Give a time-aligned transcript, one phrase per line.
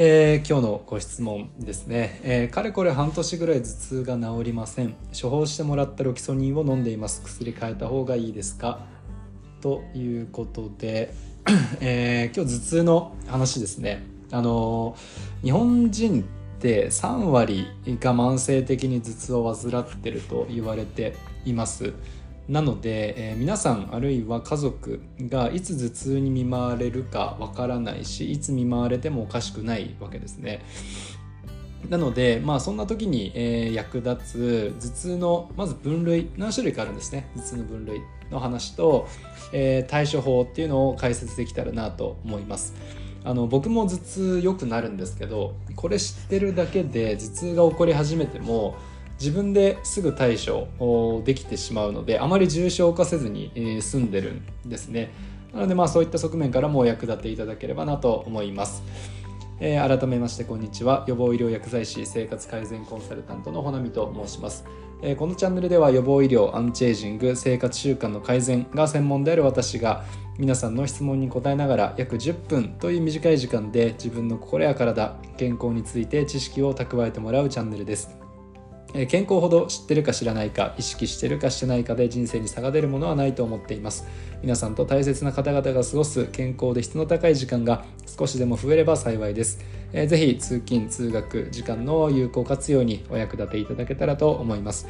[0.00, 4.94] えー、今日のご質問ですね、えー、かれこれ半年ぐらい頭痛が治りません。
[5.20, 7.20] 処方してもらったロキソニンを飲んでいます。
[7.24, 8.78] 薬変えた方がいいですか？
[9.60, 11.12] ということで、
[11.82, 14.04] えー、今日頭痛の話ですね。
[14.30, 14.94] あの
[15.42, 16.24] 日本人っ
[16.60, 21.92] て3割が慢性的に頭痛を患ってると言われています。
[22.48, 30.64] なので、えー、皆さんあるいは家族がいつ頭痛に見舞われるかわからないしいつ見舞われてもおかしくないわけですね。
[31.88, 39.06] なので、まあ、そんな時に、えー、役立つ頭痛のまず分類何種類かあるんですね頭痛の分類の話と、
[39.52, 42.74] えー、対処法っていうのを解説できたらなと思います。
[43.24, 48.76] あの僕も頭痛良くなるんですけどこれ知ってるだけで頭痛が起こり始めても
[49.20, 54.34] 自分ですぐ対処できてしまうのであまり重症化せずに済んでる
[54.66, 55.12] んですね。
[55.52, 58.82] なのでまあそういった側面からも役立ていただければなと思います、
[59.60, 61.04] えー、改めましてこんにちは。
[61.08, 64.64] 予防医療薬剤師生活改善コンサルタントのほなみと申します。
[65.00, 70.04] えこのチャンネルでは予防医療アンチエイジング生活習慣の改善が専門である私が
[70.38, 78.17] 皆さんの質問に答えながら約10分という短い時間で自分の心や体健康について知識を蓄えてもらうチャンネルです。
[79.08, 84.06] 健康ほど知ってるか知らないか意識してるかしてないかで人生に差が出るものはないと思っています。
[84.42, 89.58] 皆さんと大切な方々が過ごす健康で質の高い時間が少しでも増えれば幸いです、
[89.92, 94.86] えー、ぜひ通勤通学時間の有効活用にお役立ていただけたらと思います。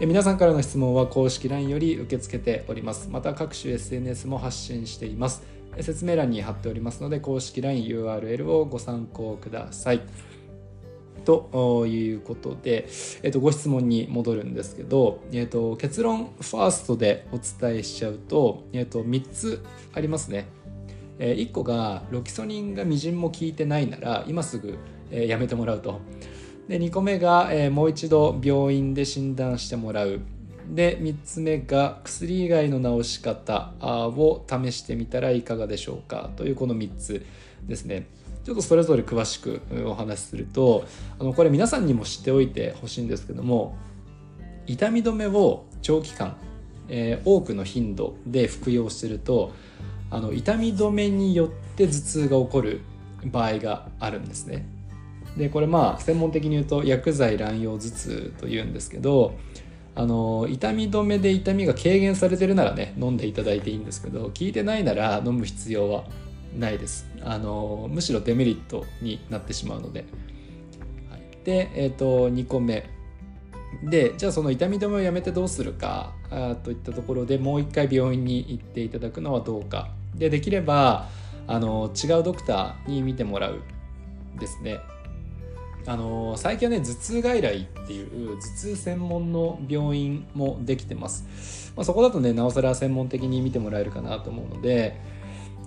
[0.00, 3.08] 皆さんからの質問は公式 LINE より受け付けております。
[3.10, 5.42] また各種 SNS も発信しています。
[5.80, 10.00] 説明欄に貼っておりますので公式 LINE URL をご参考ください。
[11.24, 12.86] ということで、
[13.22, 20.46] えっと、ご質問に戻るんですけど、えっと、結論ファーストでお伝えしちゃうと、えっと、3つありますね。
[21.18, 24.78] え1個がロキソニンがみじんも効いてないなら今すぐ、
[25.10, 26.00] えやめてもらうと。
[26.68, 30.20] で2個目が、えもう一度病院で診断してもらう。
[30.68, 37.24] で3つ目が薬以外の治し方を試してみたらいかがでしょうかというこの3つ
[37.66, 38.06] ですね。
[38.44, 40.84] ちょっとそれぞれ詳しくお話しすると
[41.18, 43.76] あのこれ皆さんにも知っておいてほしいんですけども
[44.66, 46.36] 痛み止めを長期間、
[46.88, 49.52] えー、多くの頻度で服用してると
[50.10, 52.80] あの痛み止めによって頭痛が起こる
[53.24, 54.66] 場合があるんですね。
[55.36, 59.34] でこれまあ専門的に言うと薬剤乱用頭痛というんですけど
[59.96, 66.04] あの痛み止めで痛みが軽減されてるならね飲んでいただいていいんですけど効いてないなら飲む必要は
[66.58, 67.08] ないです。
[67.22, 70.04] あのむしろデメリットになってしまうので、
[71.10, 72.88] はい、で、えーと、2個目。
[73.82, 79.88] でじゃあその痛み止めをやめてどうするかあといったところでもう一回病院に行っていただくのはどうか。
[80.14, 81.08] でできれば
[81.46, 83.60] あの違うドクターに見てもらう
[84.38, 84.78] ですね。
[85.86, 94.98] あの最近はね頭痛外来っていう頭痛専門の病院もできてます、まあ、そこだとねなおさら専門的に見てもらえるかなと思うので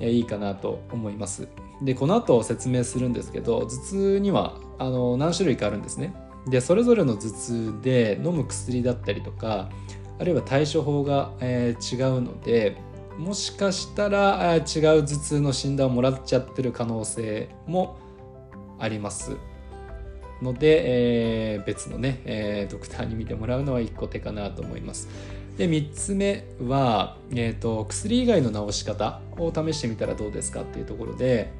[0.00, 1.48] いいかなと思います。
[1.82, 6.14] でこの後説明するんですけど頭痛にはあの何種類かあるんですね。
[6.46, 9.68] でそれぞれの頭痛で飲む薬だったりとか
[10.18, 12.76] あるいは対処法が、えー、違うので
[13.18, 17.98] もしかしたら違う頭痛の診断をもらっちゃってる可能性も
[18.78, 19.36] あります
[20.42, 25.08] ので、えー、別のね、えー、ドクターに見てもらうのは一個手かなと思います。
[25.56, 31.50] で3つ目は、えーと、薬以外の治し方を試してみたらどうですかっていうところで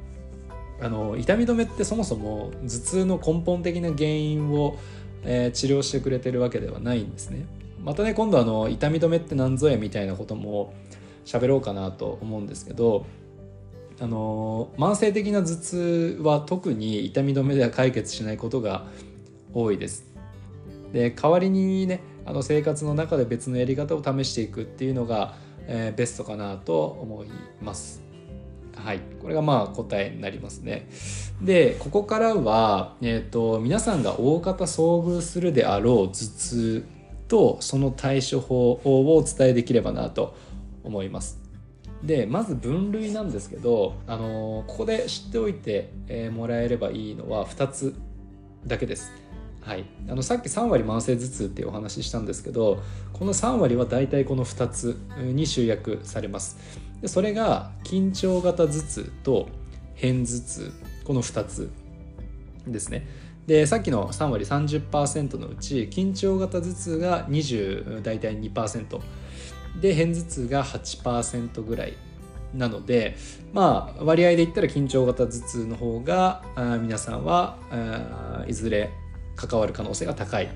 [0.79, 4.77] あの痛み止めってそもそも頭痛の根本的な原因を、
[5.23, 7.45] えー、治療してくれてるわけではないんですね。
[7.83, 10.73] またね今度あの痛み止めって何ぞやみたいなことも
[11.25, 13.05] 喋ろうかなと思うんですけど
[13.99, 18.85] あの慢性的な頭痛は特に痛み止めでは解決しないことが
[19.53, 20.05] 多いです。
[20.93, 27.29] で代わりにねあの生活の中で別のやり方を試していくっていうのが、えー、ベストかなと思い
[27.61, 28.01] ます。
[28.75, 30.89] はい、これがまあ答えになりますね。
[31.41, 36.85] でここからは、えーと、皆さんが大方遭遇するであろう頭痛
[37.29, 40.35] とその対処法をお伝えできればなと
[40.83, 41.39] 思います。
[42.03, 47.95] でまず分類なんですけど、あのー、ここで知っておいて、え、もらえればいいのは2つ
[48.65, 49.11] だけです。
[49.67, 52.81] はい、あのさっき3割慢性頭痛っていうお話ししたんですけど
[53.11, 56.57] この3割は大体この2つに集約されます。
[57.01, 59.49] でそれが緊張型頭痛と
[59.95, 60.71] 片頭痛
[61.03, 61.69] この2つ
[62.65, 63.05] ですね。
[63.45, 69.01] でさっきの3割30%のうち緊張型頭痛が20大体2%
[69.81, 71.97] で片頭痛が8%ぐらい
[72.53, 73.17] なので
[73.51, 76.41] まあ割合で言ったら緊張型頭痛の方が
[76.81, 77.57] 皆さんは
[78.47, 78.89] いずれ
[79.37, 80.49] 関わる可能性が高い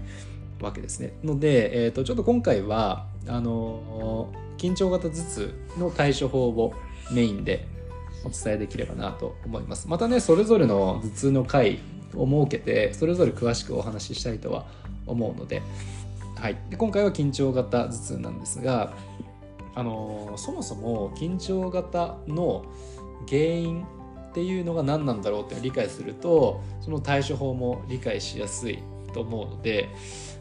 [0.60, 1.14] わけですね。
[1.24, 6.74] ので、えーと、ちょっと今回はあの緊張型頭痛の対処法を
[7.12, 7.66] メインで
[8.26, 9.88] お伝えできればなと思います。
[9.88, 11.80] またねそれぞれの頭痛の回
[12.16, 14.66] を設けてそれぞれ詳しくお話ししたいとは
[15.06, 15.62] 思うので,、
[16.36, 18.94] はい、で今回は緊張型頭痛なんですが
[19.74, 22.66] あのそもそも緊張型の
[23.28, 23.86] 原因
[24.32, 28.80] っていうのが何なんだろうって理解するとその対処法も理解しやすい
[29.14, 29.90] と思うので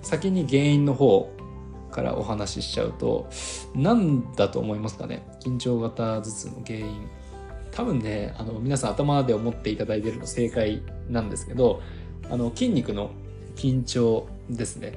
[0.00, 1.28] 先に原因の方
[1.90, 3.28] からお話ししちゃうと
[3.74, 5.26] 何だと思いますかね？
[5.40, 7.08] 緊張型頭痛の原因。
[7.72, 11.82] 多分ねあの皆さん頭で思っていただいてるの正解なんですけど
[12.30, 13.10] あの筋肉の
[13.56, 14.92] 緊張ですね。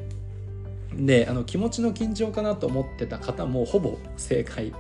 [0.96, 4.72] であの気持ちの緊張かなと思ってた方もほぼ正解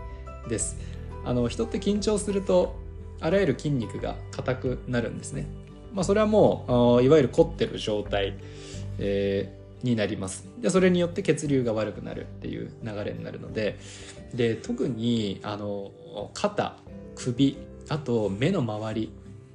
[0.47, 0.77] です。
[1.25, 2.75] あの人って緊張すると
[3.23, 5.47] あらゆる筋肉が硬くなるんですね、
[5.93, 8.35] まあ、それはもういわゆる凝ってる状態、
[8.99, 10.47] えー、になります。
[10.59, 13.79] でそれによって血流が悪くなるっていう流れになるので
[14.33, 15.91] で特にあの
[16.33, 16.75] 肩
[17.15, 17.57] 首
[17.89, 19.13] あと目の周り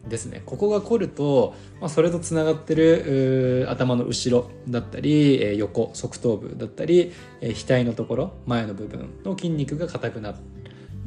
[0.09, 0.43] ですね。
[0.47, 7.13] ここが凝ると、まあ、それとつながってる頭の後ろだったり、えー、横側頭部だったり、
[7.43, 10.58] えー、額のところ前の部分の筋肉が硬くなって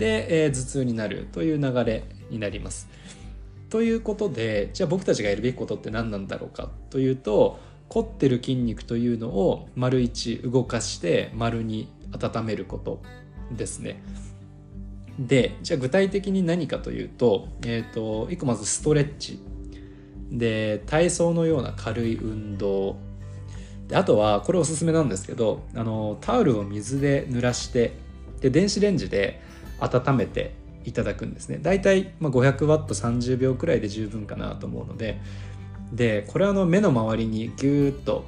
[0.01, 2.89] でえー、頭痛になるという流れになります。
[3.69, 11.87] ということでじゃあ僕たちがやるべきことって何なんだろうかというと凝ってる筋肉というのを丸1動かして丸2
[12.19, 13.03] 温めること
[13.51, 14.01] ですね。
[15.19, 19.39] でじゃあ具体的に何かというと,、えーと、1個まずストレッチ
[20.31, 22.97] で体操のような軽い運動
[23.87, 27.93] であとはこれおすすめなんですけどあのタオルを水で濡らして
[28.39, 29.41] で電子レンジで
[29.81, 30.53] 温めて
[30.85, 31.59] いただくんですね。
[31.61, 35.19] だいたい 500W30 秒くらいで十分かなと思うので。
[35.91, 38.25] でこれはあの目の周りにギューッと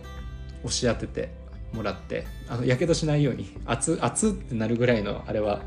[0.63, 1.29] 押し当てて
[1.73, 5.61] もらってあのやけどしないように熱熱ってなるぐらいのあれは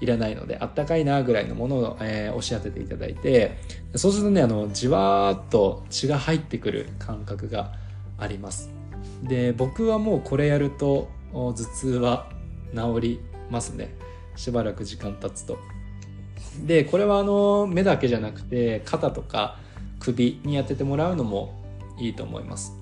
[0.00, 3.56] いらないのであったかいなぐらいのものを、えー、押し当てていただいて
[3.94, 7.72] そうするとねあのじわーっと血が入ってくる感覚が
[8.18, 8.70] あります。
[9.22, 12.28] で僕はもうこれやると頭痛は
[12.74, 13.94] 治りますね。
[14.36, 15.58] しばらく時間経つと。
[16.64, 19.58] でこれはあの目だけじゃなくて肩とか
[19.98, 21.62] 首に当ててもらうのも
[21.98, 22.72] いいと思います。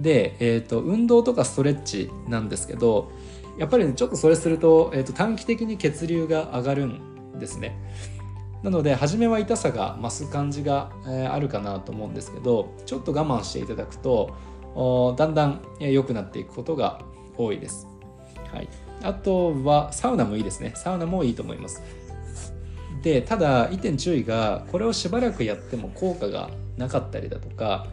[0.00, 3.10] で、えーと、運動とかストレッチなんですけど
[3.56, 7.76] やっぱり、ね、ちょっとそれすると,、えーと、短期的に血流が上がるんですね。
[8.62, 14.34] なので初めは痛さが増す感じが、えー、あるかなと思うんですけどちょっと我慢していただくと
[15.16, 17.00] だんだん良くなっていくことが
[17.36, 17.86] 多いです。
[18.52, 18.68] はい、
[19.02, 20.72] あとはサウナもいいですね。
[20.74, 21.82] サウナもいいと思います。
[23.02, 27.86] でただ一点注意がこれをしばらくやっても効果がなかったりだとか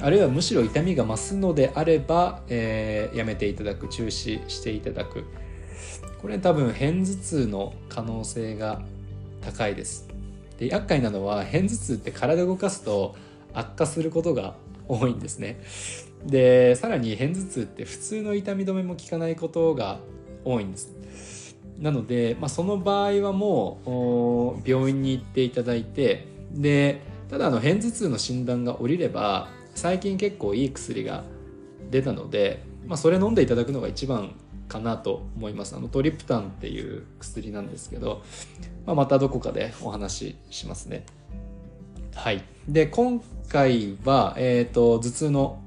[0.00, 5.24] あるいはむしろ痛みが増すのであれば、えー、やめていただく中止していただく
[6.22, 8.82] これ多分片頭痛の可能性が
[9.40, 10.08] 高いです
[10.58, 13.16] で厄介なのは片頭痛って体動かすと
[13.54, 14.54] 悪化することが
[14.86, 15.60] 多いんですね
[16.24, 19.98] でさらに片頭痛って普通の痛み止めも効かないことが
[20.44, 21.56] 多いんです。
[21.78, 31.22] なので、まあ、その場合はもう病院に行っていただいてでただあの片頭痛の診断が下りれば最近結構いい薬が
[31.90, 34.34] 出たので、まあ、それ飲んでいただくのが一番
[34.66, 35.74] かなと思います。
[35.74, 38.22] あのトリプタンっていう薬なんですけど、
[38.86, 41.06] まあ、またどこかでお話ししますね。
[42.14, 42.42] はい。
[42.68, 45.62] で今回は、えーと、頭痛の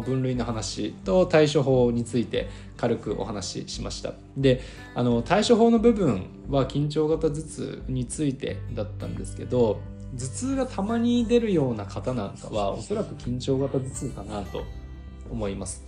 [0.00, 4.14] 分類の話と対処法について軽くお話ししました。
[4.36, 4.62] で
[4.94, 9.80] あの対処法の部分は緊張型頭痛についてだったんですけど
[10.16, 14.64] 頭痛がたまに出るような方なんかはおそらく緊張型頭痛かなと
[15.30, 15.84] 思います。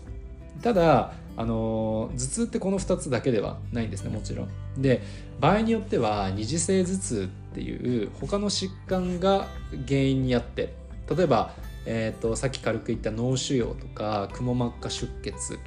[0.62, 4.49] ただあの頭痛ってこの2つだけではないんですねもちろん。
[4.82, 5.02] で
[5.40, 9.49] 場合によっては二次性頭痛っていう他の疾患が
[9.87, 10.75] 原因にあって
[11.08, 11.52] 例えば、
[11.87, 15.59] えーと、さっき軽く言った脳腫瘍とかくも膜下出血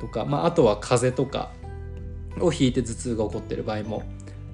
[0.00, 1.50] とか、まあ、あとは風邪とか
[2.40, 4.02] を引いて頭痛が起こってる場合も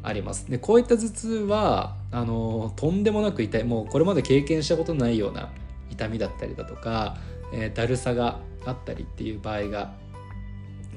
[0.03, 0.51] あります。
[0.51, 3.65] でこういった頭痛はあのとんでもなく痛い。
[3.65, 5.51] もうこれまで経験したことないような
[5.91, 7.17] 痛みだったりだとか、
[7.53, 9.95] えー、だるさがあったりっていう場合が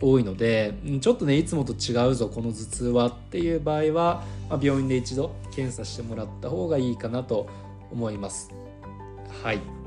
[0.02, 7.48] 多いのでちょっとねいつもと違うぞこの頭痛はっていう場合は、まあ、病院で一度検査してもらった方がいいかなと
[7.92, 8.52] 思います。
[9.44, 9.83] はい。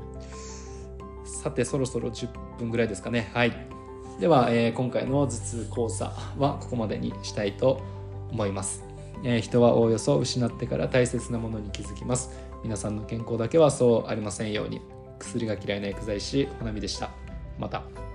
[1.47, 3.29] さてそろそろ10分ぐらいですかね。
[3.33, 3.53] はい。
[4.19, 7.81] では、えー、今回の頭痛講座はここまでにしたいと
[8.31, 8.83] 思います。
[9.23, 12.31] えー人はおおよそ失ってから大切なものに気づきます。
[12.63, 14.81] 皆さんの健康だけはそうありませんように。
[15.19, 17.11] 薬が嫌いな薬剤師ほなみでした。
[17.57, 18.06] また。